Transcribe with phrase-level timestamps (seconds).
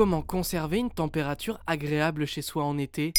[0.00, 3.12] Comment conserver une température agréable chez soi en été?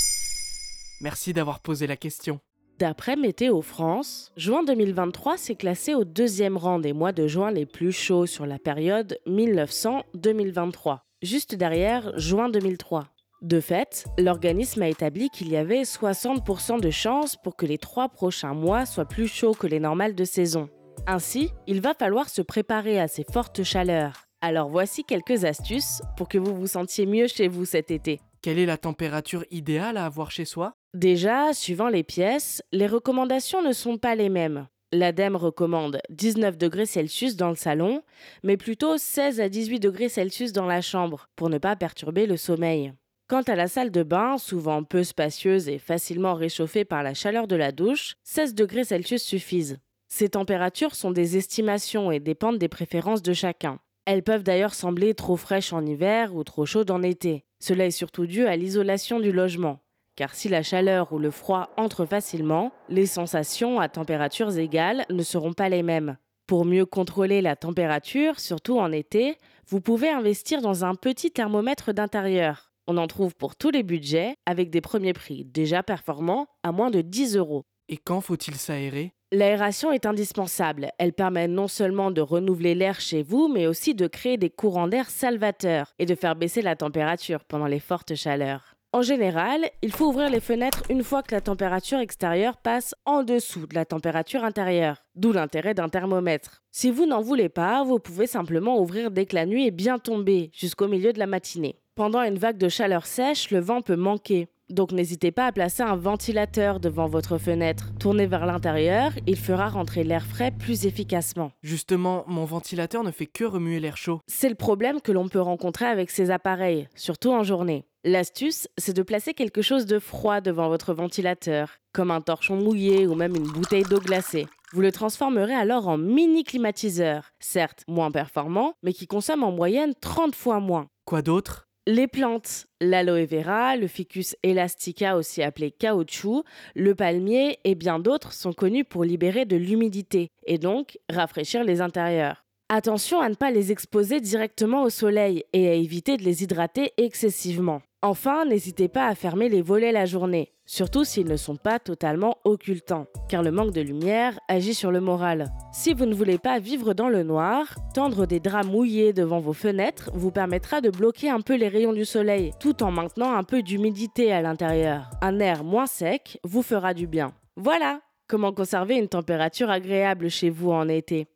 [1.00, 2.40] Merci d'avoir posé la question.
[2.80, 7.68] D'après Météo France, juin 2023 s'est classé au deuxième rang des mois de juin les
[7.68, 13.10] plus chauds sur la période 1900-2023, juste derrière juin 2003.
[13.44, 18.10] De fait, l'organisme a établi qu'il y avait 60% de chances pour que les trois
[18.10, 20.68] prochains mois soient plus chauds que les normales de saison.
[21.06, 24.31] Ainsi, il va falloir se préparer à ces fortes chaleurs.
[24.44, 28.20] Alors voici quelques astuces pour que vous vous sentiez mieux chez vous cet été.
[28.42, 30.74] Quelle est la température idéale à avoir chez soi?
[30.96, 34.68] Déjà, suivant les pièces, les recommandations ne sont pas les mêmes.
[34.92, 38.02] L'ADEME recommande 19 degrés Celsius dans le salon,
[38.42, 42.36] mais plutôt 16 à 18 degrés Celsius dans la chambre, pour ne pas perturber le
[42.36, 42.94] sommeil.
[43.30, 47.48] Quant à la salle de bain, souvent peu spacieuse et facilement réchauffée par la chaleur
[47.48, 49.78] de la douche, 16 degrés Celsius suffisent.
[50.10, 53.80] Ces températures sont des estimations et dépendent des préférences de chacun.
[54.06, 57.46] Elles peuvent d'ailleurs sembler trop fraîches en hiver ou trop chaudes en été.
[57.60, 59.80] Cela est surtout dû à l'isolation du logement.
[60.16, 65.24] Car si la chaleur ou le froid entrent facilement, les sensations à températures égales ne
[65.24, 66.18] seront pas les mêmes.
[66.48, 71.94] Pour mieux contrôler la température, surtout en été, vous pouvez investir dans un petit thermomètre
[71.94, 72.74] d'intérieur.
[72.88, 76.90] On en trouve pour tous les budgets, avec des premiers prix déjà performants à moins
[76.90, 77.64] de 10 euros.
[77.88, 79.14] Et quand faut-il s'aérer?
[79.34, 80.92] L'aération est indispensable.
[80.98, 84.90] Elle permet non seulement de renouveler l'air chez vous, mais aussi de créer des courants
[84.90, 88.76] d'air salvateurs et de faire baisser la température pendant les fortes chaleurs.
[88.92, 93.24] En général, il faut ouvrir les fenêtres une fois que la température extérieure passe en
[93.24, 96.62] dessous de la température intérieure, d'où l'intérêt d'un thermomètre.
[96.72, 99.98] Si vous n'en voulez pas, vous pouvez simplement ouvrir dès que la nuit est bien
[99.98, 101.80] tombée, jusqu'au milieu de la matinée.
[101.96, 104.50] Pendant une vague de chaleur sèche, le vent peut manquer.
[104.72, 107.92] Donc n'hésitez pas à placer un ventilateur devant votre fenêtre.
[108.00, 111.52] Tournez vers l'intérieur, il fera rentrer l'air frais plus efficacement.
[111.62, 114.22] Justement, mon ventilateur ne fait que remuer l'air chaud.
[114.28, 117.86] C'est le problème que l'on peut rencontrer avec ces appareils, surtout en journée.
[118.04, 123.06] L'astuce, c'est de placer quelque chose de froid devant votre ventilateur, comme un torchon mouillé
[123.06, 124.48] ou même une bouteille d'eau glacée.
[124.74, 129.94] Vous le transformerez alors en mini climatiseur, certes moins performant, mais qui consomme en moyenne
[130.00, 130.88] 30 fois moins.
[131.06, 131.68] Quoi d'autre?
[131.88, 136.44] Les plantes, l'aloe vera, le ficus elastica aussi appelé caoutchouc,
[136.76, 141.82] le palmier et bien d'autres sont connus pour libérer de l'humidité et donc rafraîchir les
[141.82, 142.46] intérieurs.
[142.74, 146.94] Attention à ne pas les exposer directement au soleil et à éviter de les hydrater
[146.96, 147.82] excessivement.
[148.02, 152.38] Enfin, n'hésitez pas à fermer les volets la journée, surtout s'ils ne sont pas totalement
[152.46, 155.52] occultants, car le manque de lumière agit sur le moral.
[155.74, 159.52] Si vous ne voulez pas vivre dans le noir, tendre des draps mouillés devant vos
[159.52, 163.44] fenêtres vous permettra de bloquer un peu les rayons du soleil, tout en maintenant un
[163.44, 165.10] peu d'humidité à l'intérieur.
[165.22, 167.34] Un air moins sec vous fera du bien.
[167.58, 168.00] Voilà
[168.30, 171.28] comment conserver une température agréable chez vous en été.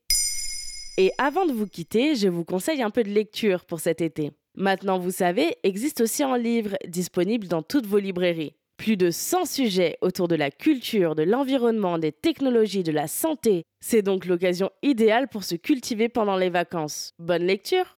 [0.98, 4.32] Et avant de vous quitter, je vous conseille un peu de lecture pour cet été.
[4.56, 8.56] Maintenant, vous savez, existe aussi en livre, disponible dans toutes vos librairies.
[8.78, 13.64] Plus de 100 sujets autour de la culture, de l'environnement, des technologies, de la santé.
[13.82, 17.12] C'est donc l'occasion idéale pour se cultiver pendant les vacances.
[17.20, 17.98] Bonne lecture